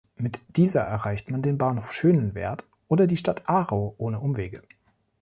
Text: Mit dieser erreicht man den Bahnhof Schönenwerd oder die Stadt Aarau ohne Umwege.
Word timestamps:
Mit 0.15 0.41
dieser 0.57 0.81
erreicht 0.81 1.29
man 1.29 1.43
den 1.43 1.59
Bahnhof 1.59 1.93
Schönenwerd 1.93 2.65
oder 2.87 3.05
die 3.05 3.17
Stadt 3.17 3.47
Aarau 3.47 3.93
ohne 3.99 4.19
Umwege. 4.19 4.63